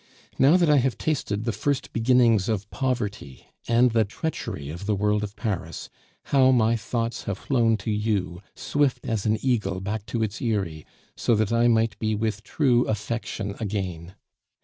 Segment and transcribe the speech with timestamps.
[0.39, 4.95] Now that I have tasted the first beginnings of poverty and the treachery of the
[4.95, 5.91] world of Paris,
[6.23, 10.87] how my thoughts have flown to you, swift as an eagle back to its eyrie,
[11.15, 14.15] so that I might be with true affection again.